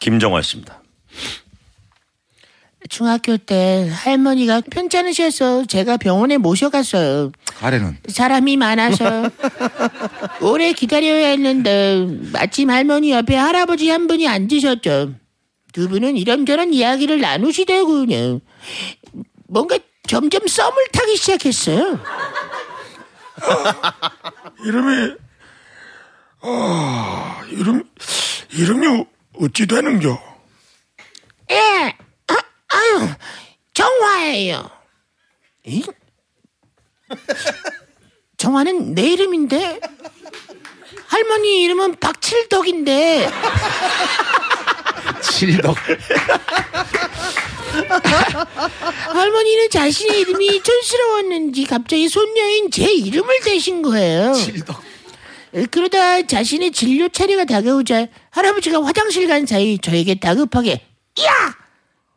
김정화 0.00 0.42
씨입니다. 0.42 0.82
중학교 2.88 3.36
때 3.36 3.88
할머니가 3.92 4.62
편찮으셔서 4.70 5.66
제가 5.66 5.96
병원에 5.98 6.38
모셔갔어요. 6.38 7.30
가래는 7.46 7.98
사람이 8.08 8.56
많아서 8.56 9.30
오래 10.42 10.72
기다려야 10.72 11.28
했는데 11.28 12.06
마침 12.32 12.70
할머니 12.70 13.12
옆에 13.12 13.36
할아버지 13.36 13.88
한 13.90 14.08
분이 14.08 14.26
앉으셨죠. 14.26 15.14
두 15.72 15.88
분은 15.88 16.16
이런저런 16.16 16.72
이야기를 16.72 17.20
나누시더군요. 17.20 18.40
뭔가 19.46 19.78
점점 20.08 20.46
썸을 20.48 20.88
타기 20.92 21.16
시작했어요. 21.16 22.00
이름이 24.64 25.14
아 26.40 27.42
이름 27.50 27.84
이름이 28.52 29.04
어찌 29.40 29.66
되는겨? 29.66 30.18
예, 31.50 31.96
아, 32.28 32.34
아유, 32.68 33.08
정화예요. 33.72 34.70
이? 35.64 35.82
정화는 38.36 38.94
내 38.94 39.12
이름인데 39.12 39.80
할머니 41.06 41.62
이름은 41.64 41.96
박칠덕인데 41.98 43.30
칠덕 45.22 45.76
할머니는 49.08 49.70
자신의 49.70 50.20
이름이 50.20 50.62
촌스러웠는지 50.62 51.64
갑자기 51.64 52.08
손녀인 52.08 52.70
제 52.70 52.90
이름을 52.92 53.40
대신 53.42 53.82
거예요. 53.82 54.34
칠덕 54.34 54.84
에, 54.84 54.89
그러다 55.70 56.22
자신의 56.22 56.72
진료 56.72 57.08
차례가 57.08 57.44
다가오자 57.44 58.06
할아버지가 58.30 58.84
화장실 58.84 59.26
간 59.26 59.46
사이 59.46 59.78
저에게 59.78 60.14
다급하게 60.14 60.72
야! 61.22 61.60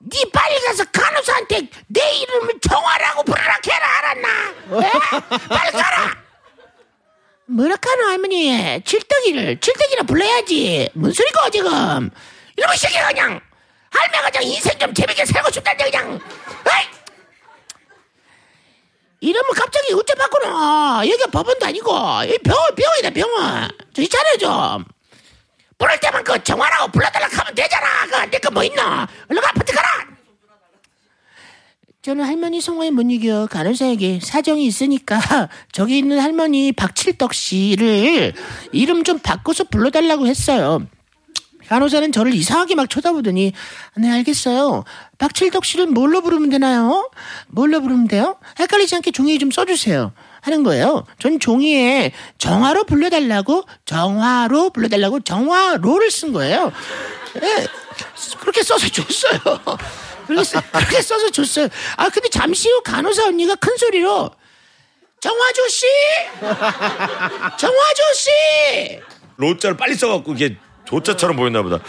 니 0.06 0.32
빨리 0.32 0.59
가서 0.66 0.84
간호사한테 0.86 1.67
내 1.88 2.17
이름을 2.20 2.59
정화라고 2.61 3.23
부르라 3.23 3.58
해라 3.66 3.98
알았나? 4.00 4.28
에? 4.86 4.92
빨리 5.48 5.72
가라! 5.72 6.17
뭐라카노 7.48 8.06
할머니 8.06 8.81
칠떡이를 8.84 9.59
칠떡이라 9.59 10.04
불러야지 10.04 10.89
뭔 10.94 11.11
소리고 11.11 11.50
지금 11.52 12.09
이놈의 12.58 12.78
새끼가 12.78 13.08
그냥 13.08 13.39
할매가 13.89 14.30
그냥 14.30 14.44
인생 14.44 14.78
좀 14.78 14.94
재밌게 14.94 15.26
살고 15.26 15.52
싶다는데 15.52 15.89
그냥 15.89 16.20
에이! 16.67 16.88
이름을 19.22 19.54
갑자기 19.56 19.94
바꾸노? 20.64 21.09
여기가 21.09 21.28
법원도 21.31 21.66
아니고 21.66 21.92
이 22.25 22.38
병원 22.39 22.75
병원이다 22.75 23.09
병원. 23.11 23.69
저기 23.94 24.08
잘해 24.08 24.38
좀. 24.38 24.86
부를 25.78 26.00
때만 26.00 26.23
그 26.23 26.42
정화라고 26.44 26.92
불러달라 26.92 27.28
하면 27.28 27.55
되잖아. 27.55 27.88
그 28.09 28.16
내거뭐 28.31 28.64
있나? 28.64 29.08
얼른 29.30 29.44
아파트 29.44 29.73
가라. 29.73 29.88
저는 32.02 32.25
할머니 32.25 32.59
성화에 32.59 32.92
못 32.92 33.03
이겨 33.03 33.47
간호사에게 33.50 34.20
사정이 34.22 34.66
있으니까 34.66 35.20
저기 35.72 35.97
있는 35.97 36.20
할머니 36.20 36.73
박칠덕 36.73 37.33
씨를 37.33 38.33
이름 38.73 39.03
좀 39.03 39.20
바꿔서 39.20 39.64
불러달라고 39.66 40.27
했어요. 40.27 40.86
간호사는 41.69 42.11
저를 42.11 42.33
이상하게 42.33 42.75
막 42.75 42.89
쳐다보더니 42.89 43.53
네 43.97 44.11
알겠어요. 44.11 44.83
박칠덕 45.17 45.66
씨를 45.66 45.88
뭘로 45.88 46.22
부르면 46.22 46.50
되나요? 46.50 47.09
뭘로 47.47 47.81
부르면 47.81 48.08
돼요? 48.08 48.38
헷갈리지 48.59 48.95
않게 48.95 49.11
종이에 49.11 49.38
좀 49.38 49.52
써주세요. 49.52 50.14
하는 50.42 50.64
거예요. 50.64 51.05
전 51.20 51.39
종이에 51.39 52.11
정화로 52.38 52.83
불러달라고 52.83 53.64
정화로 53.86 54.72
불러달라고 54.72 55.22
정화로를 55.22 56.11
쓴 56.11 56.33
거예요. 56.33 56.72
예, 57.42 57.67
그렇게 58.39 58.61
써서 58.61 58.88
줬어요. 58.89 59.39
그렇게 60.27 61.02
써서 61.02 61.30
줬어요. 61.30 61.67
아 61.95 62.09
근데 62.09 62.30
잠시 62.30 62.70
후 62.70 62.81
간호사 62.83 63.27
언니가 63.27 63.55
큰 63.55 63.75
소리로 63.77 64.31
정화조 65.21 65.67
씨, 65.70 65.86
정화조 67.58 68.14
씨. 68.15 68.99
로자를 69.38 69.77
빨리 69.77 69.95
써갖고 69.95 70.33
이게 70.33 70.58
조자처럼 70.93 71.36
보였나 71.36 71.64
보다. 71.64 71.80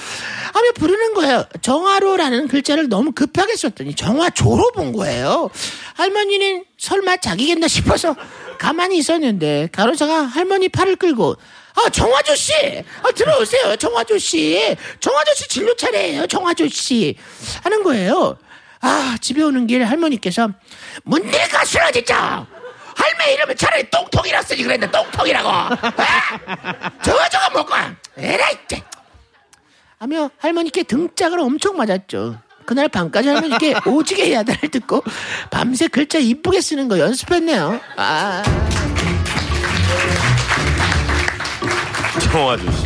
하며 0.53 0.72
부르는 0.75 1.15
거예요. 1.15 1.44
정화로라는 1.60 2.48
글자를 2.48 2.88
너무 2.88 3.12
급하게 3.12 3.54
썼더니 3.56 3.94
정화조로 3.94 4.72
본 4.72 4.92
거예요. 4.92 5.50
할머니는 5.94 6.65
설마 6.78 7.19
자기겠나 7.19 7.69
싶어서 7.69 8.16
가만히 8.59 8.97
있었는데 8.98 9.69
간호사가 9.72 10.22
할머니 10.22 10.69
팔을 10.69 10.97
끌고 10.97 11.37
아 11.76 11.91
정화조 11.91 12.37
씨, 12.37 12.53
아 13.03 13.10
들어오세요, 13.10 13.75
정화조 13.76 14.16
씨, 14.19 14.76
정화조 15.00 15.34
씨 15.34 15.48
진료 15.48 15.75
차례예요, 15.75 16.26
정화조 16.28 16.69
씨 16.69 17.16
하는 17.64 17.82
거예요. 17.82 18.38
아 18.81 19.16
집에 19.20 19.43
오는 19.43 19.66
길 19.66 19.84
할머니께서 19.84 20.50
문들 21.03 21.48
가수라 21.48 21.91
진짜. 21.91 22.47
할매 22.97 23.34
이름은 23.34 23.56
차라리 23.56 23.91
똥통이라 23.91 24.41
쓰지 24.43 24.62
그랬는데 24.62 24.97
똥통이라고. 24.97 25.50
저거 27.03 27.28
저거 27.28 27.50
먹고 27.53 27.75
에라이 28.16 28.54
째. 28.69 28.84
하며 30.04 30.31
할머니께 30.37 30.82
등짝을 30.82 31.41
엄청 31.41 31.78
맞았죠. 31.78 32.38
그날 32.66 32.88
밤까지 32.91 33.26
할머니께 33.26 33.75
오지게 33.88 34.34
야단을 34.34 34.70
듣고 34.70 35.03
밤새 35.50 35.88
글자 35.88 36.19
이쁘게 36.19 36.60
쓰는 36.60 36.88
거 36.88 36.98
연습했네요. 36.98 37.81
아. 37.97 38.43
정화 42.20 42.53
아저씨. 42.53 42.84